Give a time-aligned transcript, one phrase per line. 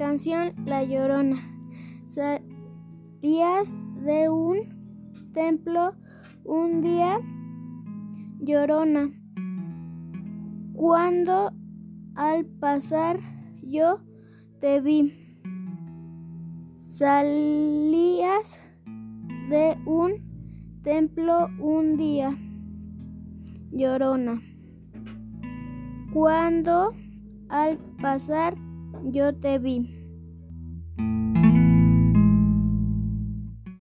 [0.00, 1.36] canción La Llorona.
[2.06, 5.94] Salías de un templo
[6.42, 7.20] un día,
[8.38, 9.10] Llorona,
[10.72, 11.52] cuando
[12.14, 13.20] al pasar
[13.62, 14.00] yo
[14.58, 15.12] te vi.
[16.78, 18.58] Salías
[19.50, 22.34] de un templo un día,
[23.70, 24.40] Llorona,
[26.14, 26.94] cuando
[27.50, 28.56] al pasar
[29.02, 29.99] yo te vi.